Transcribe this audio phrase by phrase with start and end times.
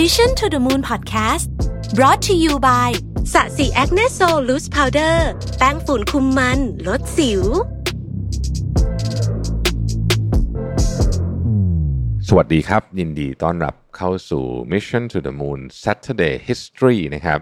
[0.00, 1.46] Mission to the Moon Podcast
[1.94, 2.90] brought to you by
[3.32, 5.28] Sasi Acne Sol Loose Powder
[5.58, 7.42] แป้งฝุ่นคุมมัน ลดสิว
[12.28, 17.40] สวัสดีครับ ยินดีต้อนรับเข้าสู่ Mission to the Moon Saturday History นะครับ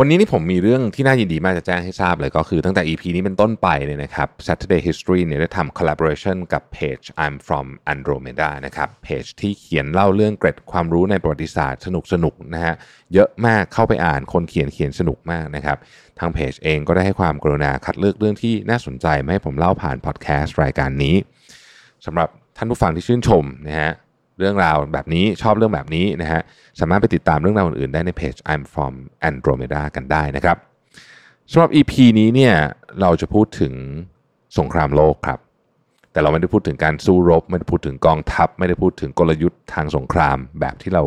[0.00, 12.74] วันนี้นี่ผมมีเรื่องที่น่ายินดีมากจะแจ้งให้ทราบเลยก็คือตั้งแต่ EP นี้เป็นต้นไปเนี่ยนะครับ Saturday History เนี่ยได้ทำ collaboration กับเพจ I'm from Andromeda นะครับเพจที่เขียนเล่าเรื่องเกร็ดความรู้ในประวัติศาสตร์สนุกสนุกๆนะฮะ
[13.14, 15.78] เยอะมากเข้าไปอ่านคนเขียนเขียนสนุกมากนะครับ
[16.18, 21.14] ทางเพจเองก็ได้ให้ความกรุณาคัดเลือกเรื่องที่น่าสนใจมาให้ผมเล่าผ่านพอดแคสต์รายการนี้
[22.06, 23.92] สำหรับท่านผู้ฟังที่ชื่นชมนะฮะ
[24.38, 26.40] เรื่องราวแบบนี้ชอบเรื่องแบบนี้นะฮะ
[26.80, 28.94] สามารถไปติดตามเรื่องราวอื่นๆได้ในเพจ I'm from
[29.28, 30.56] Andromeda กันได้นะครับ
[31.50, 32.54] สำหรับ EP นี้เนี่ย
[33.00, 33.74] เราจะพูดถึง
[34.58, 35.38] สงครามโลกครับ
[36.12, 41.02] แต่เราไม่ได้พูดถึงการสู้รบ ไม่ได้พูดถึงกองทัพ ไม่ได้พูดถึงกลยุทธ์ทางสงครามแบบที่เรา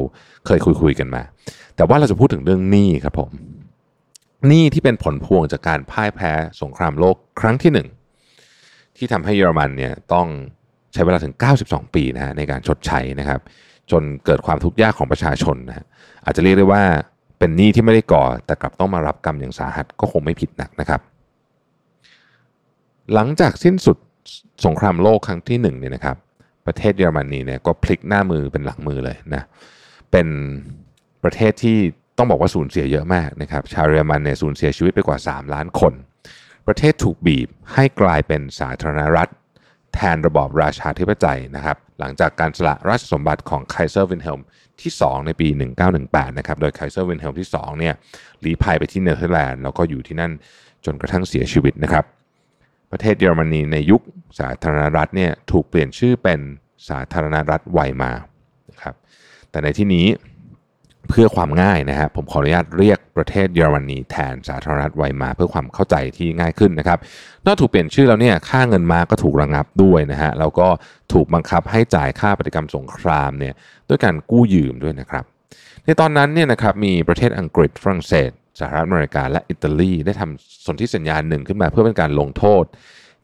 [0.45, 1.23] เคยคุยๆกันมา
[1.75, 3.29] แต่ว่าเราจะพูดถึงเรื่องหนี้ครับผม
[4.47, 7.87] หนี้ที่เป็นผลพวงจากการพ่ายแพ้สงครามโลกครั้งที่หนึ่ง
[8.97, 10.27] ที่ทำให้เยอรมันเนี่ยต้อง
[10.93, 13.39] ใช้เวลาถึง 92 ปีนะฮะในการชดใช้นะครับ
[13.91, 15.85] จนเกิดความทุกข์ยากของประชาชนนะฮะ
[16.25, 16.83] อาจจะเรียกได้ว่า
[17.39, 21.01] เป็นหนี้ที่ไม่ได้ก่อ แต่กลับต้องมารับกรรมอย่างสาหัสก็คงไม่ผิดนักนะครับ
[23.13, 23.97] หลังจากสิ้นสุด
[24.65, 26.17] สงครามโลกครั้งที่หนึ่งเนี่ยนะครับ
[26.65, 29.43] ประเทศเยอรมนีเนี่ยก็พลิกหน้ามือเป็นหลังมือเลยนะ
[30.11, 30.27] เป็น
[31.23, 31.77] ประเทศที่
[32.17, 35.93] ต้องบอกว่าสูญเสียเยอะมากนะครับ ชาวเยอรมันเนี่ยสูญเสียชีวิตไปกว่า 3 ล้านคน
[36.67, 39.29] ประเทศถูกบีบให้กลายเป็นสาธารณรัฐ
[39.93, 44.41] แทนระบอบราชาธิปไตยนะครับ หลังจากการสละราชสมบัติของไคเซอร์วิลเฮล์ม
[44.81, 45.47] ที่ 2 ในปี
[45.93, 47.93] 1918 นะครับ โดยไคเซอร์วิลเฮล์มที่2เนี่ย
[48.43, 50.31] ลี้ภัยไปที่เนเธอร์แลนด์แล้วก็อยู่ที่นั่น
[50.85, 52.05] จนกระทั่งเสียชีวิตนะครับ
[52.91, 54.01] ประเทศเยอรมนีในยุค
[54.39, 56.39] สาธารณรัฐเนี่ยถูกเปลี่ยนชื่อเป็น
[56.89, 58.11] สาธารณรัฐไวมาร์
[58.69, 58.95] นะครับ
[59.51, 60.05] แต่ในที่นี้
[61.09, 66.99] เพื่อความง่ายนะฮะผมขออนุญาตเรียกประเทศเยอรมนีแทนสาธารณรัฐไวมาร์เพื่อความเข้าใจที่ง่ายขึ้นนะครับ
[67.45, 70.67] นอกจากถูกเปลี่ยนชื่อแล้วเนี่ยค่าเงินมาร์กก็ถูกระงับด้วยนะฮะแล้วก็
[71.13, 73.53] ถูกบังคับให้จ่ายค่าปฏิกรรมสงครามเนี่ย
[73.89, 75.23] ด้วยการกู้ยืมด้วยนะครับ
[75.85, 82.63] ในตอนนั้นเนี่ยนะครับมีประเทศอังกฤษฝรั่งเศสสหรัฐอเมริกาและอิตาลีได้ทำสนธิสัญญาหนึ่งขึ้นมาเพื่อเป็นการลงโทษ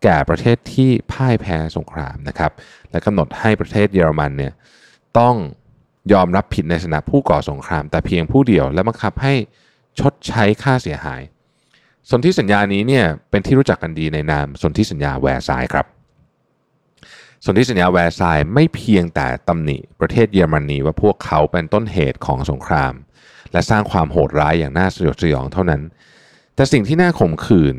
[0.03, 2.51] แก่ประเทศที่พ่ายแพ้สงครามนะครับ
[2.91, 4.53] และกำหนดให้ประเทศเยอรมันเนี่ย
[5.19, 5.35] ต้อง
[6.13, 9.33] ยอมรับผิดในฐานะผู้ก่อสงคราม แต่เพียงผู้เดียวและบังคับให้
[9.99, 11.21] ชดใช้ค่าเสียหาย
[12.09, 15.85] สนธิสัญญานี้เนี่ยเป็นที่รู้จักกันดีในนามสนธิสัญญาแวร์ซายน์ครับ
[17.45, 22.93] สนธิสัญญาแวร์ซายน์ไม่เพียงแต่ตำหนิประเทศเยอรมนีว่าพวกเขาเป็นต้นเหตุของสงคราม
[23.51, 25.81] และสร้างความโหดร้ายอย่างน่าสยดสยองเท่านั้น
[26.55, 27.75] แต่สิ่งที่น่าขมขื่น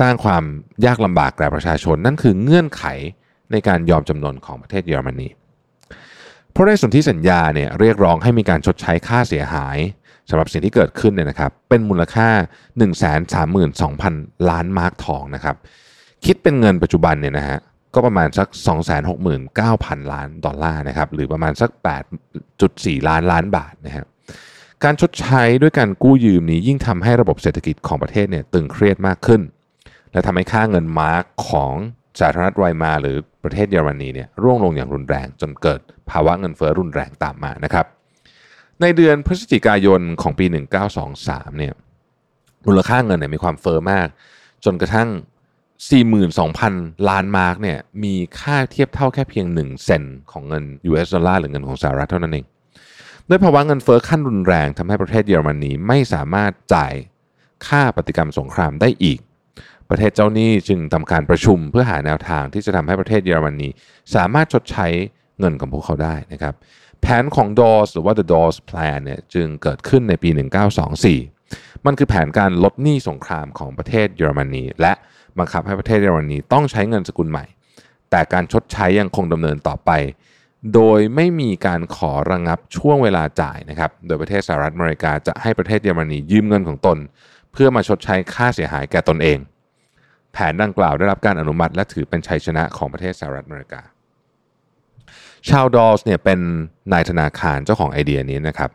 [0.00, 0.42] สร้างความ
[0.86, 2.84] ยากลำบากแก่ประชาชนนั่นคือเงื่อนไข
[3.52, 5.28] ในการยอมจำนนของประเทศเยอรมนี
[6.56, 9.78] เพราะในสนธิสัญญาเนี่ยเรียกร้องให้มีการชดใช้ค่าเสียหาย
[10.28, 12.28] สำหรับสิ่งที่เกิดขึ้นเนี่ยนะครับเป็นมูลค่า
[13.18, 15.56] 132,000 ล้านมาร์กทองนะครับ
[16.24, 17.58] คิดเป็นเงินปัจจุบันเนี่ยนะฮะ
[17.94, 18.48] ก็ประมาณสัก
[19.30, 21.70] 269,000 ล้านดอลลาร์นะครับหรือประมาณสัก
[22.38, 24.06] 8.4 ล้านล้านบาทนะครับ
[24.84, 29.40] การชดใช้ด้วยการกู้ยืมนี้ยิ่งทำให้ระบบเศรษฐกิจของประเทศเนี่ยตึงเครียดมากขึ้น
[30.12, 31.74] และทำให้ค่าเงินมาร์กของ
[32.20, 37.86] สาธารณรัฐไวมาหรือประเทศเยอรมนีเนี่ยร่วงลงอย่างรุนแรงจนเกิดภาวะเงินเฟ้อรุนแรงตามมานะครับ
[38.80, 40.46] ในเดือนพฤศจิกายนของปี
[41.02, 41.72] 1923เนี่ย
[42.66, 44.08] มูลค่าเงินเนี่ยมีความเฟ้อมาก
[44.64, 45.08] จนกระทั่ง
[46.28, 52.46] 42,000 ล้านมาร์กเนี่ยมีค่าเทียบเท่าแค่เพียง 1 เซนของเงิน US ดอลลาร์หรือเงินของสหรัฐเท่านั้นเอง
[53.28, 56.92] ด้วยภาวะเงินเฟ้อขั้นรุนแรงทำให้ประเทศเยอรมนีไม่สามารถจ่าย
[57.66, 59.18] ค่าปฏิกรรมสงครามได้อีก
[59.90, 63.68] ประเทศเจ้าหนี้จึงทำการประชุมเพื่อหาแนวทางที่จะทำให้ประเทศเยอรมนี
[64.14, 64.86] สามารถชดใช้
[65.38, 66.54] เงินของพวกเขาได้นะครับ
[67.00, 70.30] แผนของ Dawes หรือว่า The Dawes Plan เนี่ยจึงเกิดขึ้นในปี
[71.08, 74.92] 1924 มันคือแผนการลดหนี้สงครามของประเทศเยอรมนี และ
[75.38, 77.44] บังคับให้ประเทศเยอรมนีต้องใช้เงินสกุลใหม่
[78.10, 79.90] แต่การชดใช้ยังคงดำเนินต่อไป
[80.74, 86.98] โดยไม่มีการขอระงงับช่วงเวลาจ่ายนะครับ โดยประเทศสหรัฐอเมริกาจะให้ประเทศเยอรมนียืมเงินของตน
[87.52, 89.38] เพื่อมาชดใช้ค่าเสียหายแก่ตนเอง
[90.38, 93.82] แผนดังกล่าวได้รับการอนุมัติ และถือเป็นชัยชนะของประเทศสหรัฐอเมริกา
[95.48, 96.40] ชาวดอลส์เนี่ยเป็น
[96.92, 98.70] นายธนาคารเจ้าของไอเดียนี้นะครับ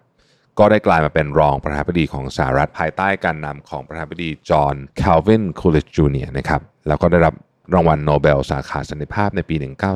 [0.60, 7.34] ก็ได้กลายมาเป็นรองประธานาธิบดีของสหรัฐภายใต้การนำของประธานาธิบดีจอห์นแคลวินคูลิชจูเนียนะครับแล้วก็ได้รับ
[7.74, 9.56] รางวัลโนเบลสาขาสันติภาพในปี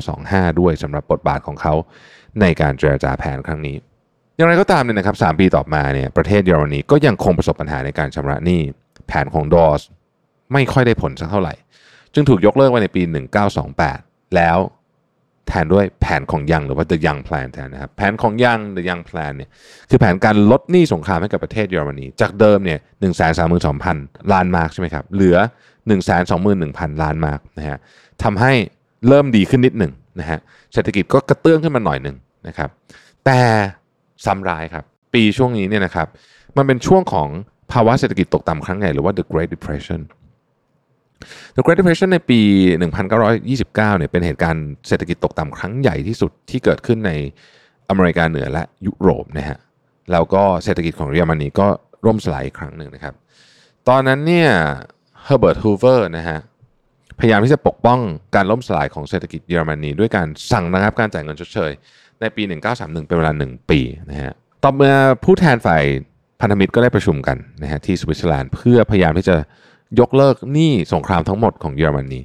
[0.10, 1.74] 1925 ด้วยสำหรับบทบาทของเขา
[2.42, 3.78] ในการเจรจาแผนครั้งนี้
[4.36, 8.60] อย่างไรก็ตามเนี่ยนะครับ 3 ปีต่อมาเนี่ยประเทศเยอรมนีก็ยังคงประสบปัญหาในการชำระหนี้
[9.08, 9.82] แผนของดอวส์
[10.54, 11.54] ไม่ค่อยได้ผลสักเท่าไหร่
[12.14, 13.02] จึงถูกยกเลิกไว้ในปี
[13.68, 14.58] 1928 แล้ว
[15.48, 19.50] แทนด้วยแผนของยังหรือว่า the young plan แทนนะครับแผนของยัง the young plan เนี่ย
[19.90, 23.98] คือแผนการลดหนี้สงครามให้กับประเทศเยอรมนี จากเดิมเนี่ยหนึ่งแสนสามหมื่นสองพัน
[24.34, 27.78] ล้านมาร์กใช่ไหมครับ เหลือ1นึ่งแสนสองหมื่นหนึ่งพันล้านมาร์กนะฮะ
[28.24, 28.54] ทำให้
[29.08, 30.40] เริ่มดีขึ้นนิดหนึ่งนะฮะ
[30.74, 32.70] เศรษฐกิจก็กระเตื้องขึ้นมาหน่อยหนึ่งนะครับ
[33.26, 33.40] แต่
[34.26, 34.84] ซ้ำร้ายครับ
[35.14, 36.08] ปีช่วงนี้เนี่ยนะครับ
[36.58, 37.28] มันเป็นช่วงของ
[37.72, 40.02] ภาวะเศรษฐกิจตกต่ำครั้งใหญ่หรือว่า the Great Depression
[41.56, 42.40] The Great Depression ในปี
[43.00, 47.12] 1929 เนี่ยเป็นเหตุการณ์เศรษฐกิจตกต่ำครั้งใหญ่ที่สุดที่เกิดขึ้นใน
[47.90, 49.58] อเมริกาเหนือและยุโรปนะฮะ
[50.12, 51.68] แล้วก็เศรษฐกิจของเยอรมนีก็
[52.06, 53.14] ล่มสลายอีกครั้งหนึ่งนะครับ
[53.90, 54.50] ตอนนั้นเนี่ย
[55.24, 56.40] เฮอร์เบิร์ตฮูเวอร์นะฮะ
[57.20, 58.00] พยายามที่จะปกป้อง
[58.36, 61.72] การล่มสลายของเศรษฐกิจเยอรมนีด้วยการสั่งระงับการจ่ายเงินชดเชย
[62.20, 62.44] ในปี
[62.76, 63.80] 1931 เป็นเวลา 1 ปี
[64.12, 64.34] นะฮะ
[64.64, 65.84] ต่อมาเมื่อผู้แทนฝ่าย
[66.42, 69.36] พันธมิตรก็ได้ประชุมกันนะฮะที่สวิตเซอร์แลนด์เพื่อพยายามที่จะ
[70.00, 72.22] ยกเลิกหนี้สงครามทั้งหมดของเยอรมนี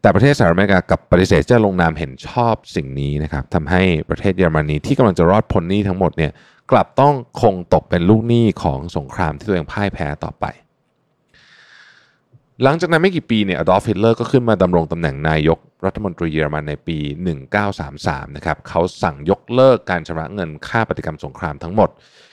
[0.00, 6.32] แต่ประเทศสหรัฐอเมริกากลับปฏิเสธจะลงนามเห็นชอบสิ่งนี้นะครับทำให้ประเทศเยอรมนีที่กำลังจะรอดพ้นหนี้ทั้งหมดเนี่ย
[6.70, 10.44] กลับต้องคงตกเป็นลูกหนี้ของสงครามที่ตัวเองพ่ายแพ้ต่อไป
[12.62, 16.98] หลังจากนั้นไม่กี่ปีเนี่ยอดอล์ฟฮิตเลอร์ก็ขึ้นมาดำรงตำแหน่งนายกรัฐมนตรีเยอรมันในปี
[17.66, 21.88] 1933 นะครับเขาสั่งยกเลิกการชำระเงินค่าปฏิกรรมสงครามทั้งหมด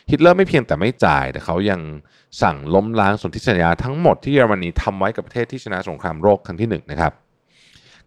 [0.10, 1.82] ฮิตเลอร์ไม่เพียงแต่ไม่จ่าย แต่เขายัง
[2.42, 7.12] สั่งล้มล้างสนธิสัญญาทั้งหมดที่เยอรมนีทำไว้กับประเทศที่ชนะสงครามโลกครั้งที่1นนะครับ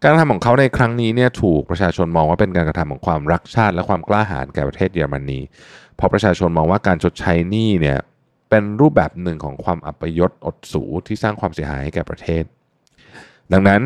[0.01, 5.39] การกระทำของเขาในครั้งนี้เนี่ยถูกประชาชนมองว่าเป็นการกระทำของความรักชาติและความกล้าหาญแก่ประเทศเยอรมนี
[5.95, 7.97] เพราะประชาชนมองว่าการชดใช้หนี้เนี่ย
[8.55, 12.43] เป็นรูปแบบหนึ่งของความอัปยศอดสูที่สร้างความเสียหายให้แก่ประเทศ
[13.53, 13.81] ดังนั้น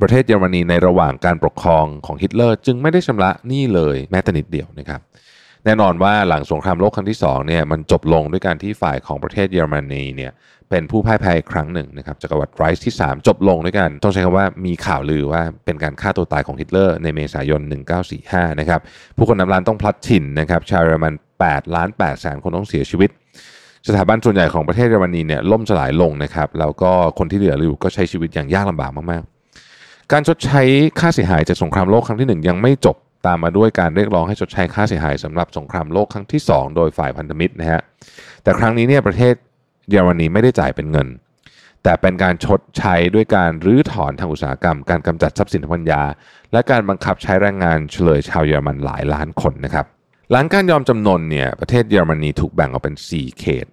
[0.00, 5.00] ประเทศเยอรมนีในระหว่างการปกครองของฮิตเลอร์ จึงไม่ได้ชำระหนี้เลยแม้แต่นิดเดียวนะครับ
[5.64, 10.32] แน่นอนว่าหลังสงครามโลกครั้งที่2เนี่ยมันจบลงด้วยการที่ฝ่ายของประเทศเยอรมนีเนี่ย
[10.70, 17.60] เป็นผู้พ่ายแพ้ครั้งหนึ่งนะครับจักรวรรดิไรส์ที่ 3 จบลงด้วยกัน ต้องใช้คำว่ามีข่าวลือว่าเป็นการฆ่าตัวตายของฮิตเลอร์ในเมษายน
[18.10, 18.80] 1945 นะครับ
[19.16, 21.14] ผู้คนนับล้านต้องพลัดถิ่นนะครับชาวเยอรมัน
[21.44, 23.10] 8ล้าน8แสนคนต้องเสียชีวิต
[23.88, 30.62] สถาบันส่วนใหญ่ของประเทศเยอรมนีเนี่ยล่มสลายลงนะครับแล้วก็คนที่เหลืออยู่ก็ใช้ชีวิตอย่างยากลำบากมากๆ การชดใช้
[31.00, 32.96] ค่าเสียหายจากสงครามโลกครั้งที่ 1 ยังไม่จบ
[33.26, 37.80] ตามมาด้วยการเรียกร้องให้ชดใช้ค่าเสียหายสำหรับสงครามโลกครั้งที่ 2 โดยฝ่ายพันธมิตรนะฮะ
[38.42, 39.34] แต่ครั้งนี้เนี่ยประเทศ
[39.90, 41.08] เยอรมนีไม่ได้จ่ายเป็นเงิน
[41.82, 46.02] แต่เป็นการชดใช้ด้วยการรื้อถอนทางอุตสาหกรรม การกำจัดทรัพย์สินทางปัญญา
[46.52, 49.86] และการบังคับใช้แรงงานเฉลยชาวเยอรมันหลายล้านคนนะครับ
[50.30, 53.66] หลังการยอมจำนนเนี่ยประเทศเยอรมนีถูกแบ่งออกเป็น 4 เขต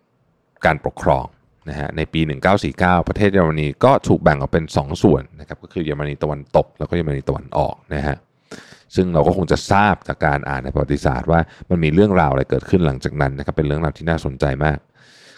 [0.65, 1.25] การปกครอง
[1.69, 2.21] นะฮะในปี
[2.65, 8.15] 1949 ประเทศเยอรมนีก็ถูกแบ่งออกเป็น 2 ส่วนนะครับก็คือเยอรมนีตะวันตก แล้วก็เยอรมนีตะวันออกนะฮะ
[8.95, 11.39] ซึ่งเราก็คงจะทราบจากการอ่านในประวัติศาสตร์ว่า
[11.69, 14.77] มันมีเรื่องราวอะไรเกิดขึ้นหลังจากนั้นนะครับเป็นเรื่องราวที่น่าสนใจมาก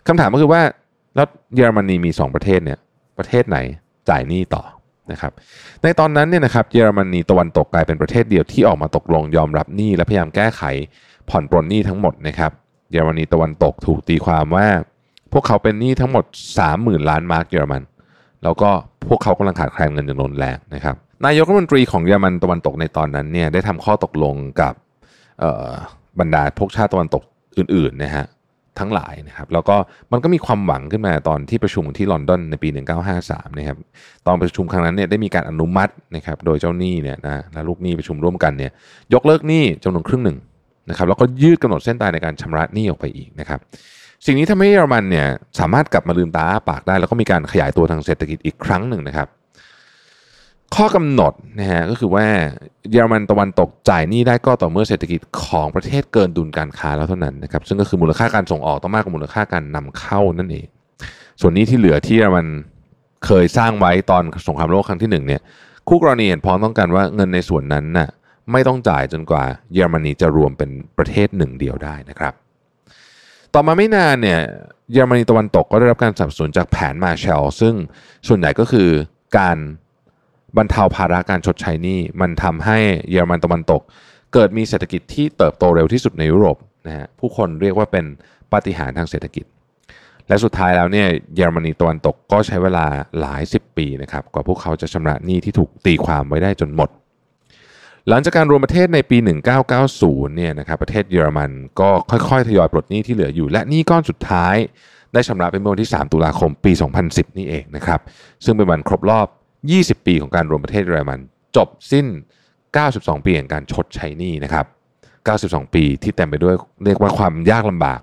[0.07, 0.61] คำถามก็คือว่า
[1.15, 2.79] แล้วเยอรมนีมี 2 ประเทศเนี่ย
[3.17, 3.57] ประเทศไหน
[4.09, 4.63] จ่ายหนี้ต่อ
[5.11, 5.31] นะครับ
[5.83, 10.61] ในตอนนั้นเนี่ยนะครับเยอรมนีตะวันตกกลายเป็นประเทศเดียวที่ออกมาตกลงยอมรับหนี้และพยายามแก้ไข
[11.29, 12.51] ผ่อนปลนหนี้ทั้งหมดนะครับ
[12.91, 14.67] เยอรมนีตะวันตกถูกตีความว่า
[15.35, 16.25] พวกเขาเป็นหนี้ทั้งหมด
[16.65, 17.81] 30,000 ล้านมาร์กเยอรมัน
[18.43, 18.69] แล้วก็
[19.09, 20.95] พวกเขากำลังขาดแคลนเงินอย่างรุนแรงนะครับ
[21.25, 24.73] นายกรัฐมนตรีของเยอรมันตะวันตกในตอนนั้นเนี่ยได้ทำข้อตกลงกับ
[26.19, 27.23] บรรดาพวกชาติตะวันตก
[27.57, 28.25] อื่นๆนะฮะ
[28.79, 29.75] ทั้งหลายนะครับแล้วก็
[30.11, 32.69] มันก็มีความหวังขึ้นมาตอนที่ประชุมที่ลอนดอนในปี
[33.13, 33.77] 1953นะครับ
[34.27, 38.71] ตอนประชุมครั้งนั้นเนี่ยได้มีการอนุมัตินะครับโดยเจ้าหนี้เนี่ยนะและลูกหนี้ประชุมร่วมกันเนี่ย
[39.13, 40.37] ยกเลิกหนี้จำนวนครึ่งหนึ่ง
[40.89, 43.59] นะครับแล้วก็ยืดกำหนดเส้นตายในการชำระหนี้ออกไปอีกนะครับ
[44.25, 45.27] สิ่งนี้ทำให้เยอรมันเนี่ย
[45.59, 49.27] สามารถกลับมาลืมตาปากได้ แล้วก็มีการขยายตัวทางเศรษฐกิจอีกครั้งหนึ่งนะครับ
[50.75, 52.25] ข้อกำหนดนะฮะก็คือว่า
[52.91, 60.65] เยอรมันตะวันตกจ่ายหนี้ได้ก็ต่อเมื่อเศรษฐกิจของประเทศเกินดุลการค้าแล้วเท่านั้นนะครับซึ่งก็คือมูลค่าการส่งออกต้องมากกว่ามูลค่าการนำเข้านั่นเอง
[61.41, 62.47] ส่วนนี้ที่เหลือที่เยอรมัน
[63.25, 65.41] เคยสร้างไว้ตอนสงครามโลกครั้งที่หนึ่งเนี่ย
[65.87, 68.09] คู่กรณีเห็นพ้องต้องการว่าเงินในส่วนนั้นน่ะ
[68.51, 69.43] ไม่ต้องจ่ายจนกว่า
[69.73, 72.33] เยอรมนีจะรวมเป็นประเทศหนึ่งเดียวได้นะครับ
[73.57, 74.41] ต่อมาไม่นานเนี่ย
[74.91, 77.75] เยอรมนีตะวันตกก็ได้รับการสนับสนุนจากแผนมาแชล ซึ่ง
[78.27, 78.89] ส่วนใหญ่ก็คือ
[79.37, 79.57] การ
[80.57, 82.77] บรรเทาภาระการชดใช้หนี้มันทำให้
[83.09, 83.81] เยอรมันตะวันตก
[84.33, 86.57] เกิดมีเศรษฐกิจที่เติบโตเร็วที่สุดในยุโรป
[86.87, 88.05] นะฮะผู้คนเรียกว่าเป็น
[88.51, 89.45] ปาฏิหาริย์ทางเศรษฐกิจ
[90.27, 92.85] และสุดท้ายแล้วเนี่ยเยอรมนีตะวันตกก็ใช้เวลา
[93.19, 96.89] หลายสิบปีนะครับกว่าพวกเขาจะชำระหนี้ที่ถูกตีความไว้ได้จนหมด
[98.09, 99.17] หลังจากการรวมประเทศในปี
[99.77, 104.55] 1990 เนี่ยนะครับประเทศเยอรมันก็ค่อยๆ ทยอยปลดหนี้ที่เหลืออยู่ และหนี้ก้อนสุดท้าย
[105.13, 106.71] ได้ชำระเป็นเมื่อวันที่ 3 ตุลาคมปี
[107.05, 107.99] 2010 นี่เองนะครับ
[108.43, 109.27] ซึ่งเป็นวันครบรอบ
[110.01, 111.19] 20 ปีของการรวมประเทศเยอรมัน
[111.55, 112.05] จบสิ้น
[112.65, 114.65] 92 ปีแห่งการชดใช้หนี้นะครับ
[115.67, 117.99] 92 ปีที่เต็มไปด้วยเรียกว่าความยากลำบาก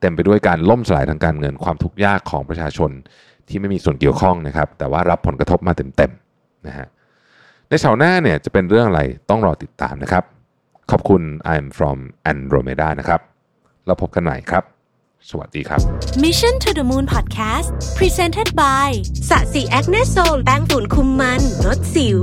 [0.00, 2.90] เต็มไปด้วยการล่มสลายทางการเงินความทุกข์ยากของประชาชน
[3.48, 6.86] ที่ไม่มีส่วนเกี่ยวข้องนะครับ แต่ว่ารับผลกระทบมาเต็มๆนะฮะ
[7.70, 9.00] ในเสาร์หน้าเนี่ยจะเป็นเรื่องอะไร
[9.30, 10.24] ต้องรอติดตามนะครับ
[10.90, 11.22] ขอบคุณ
[11.54, 11.98] I'm from
[12.32, 13.20] Andromeda นะครับ
[13.86, 14.64] เราพบกันใหม่ครับ
[15.30, 15.80] สวัสดีครับ
[16.24, 18.88] Mission to the Moon Podcast Presented by
[19.28, 22.20] สะสีแอคเนโซลแป้งฝุ่นคุมมันลดสิว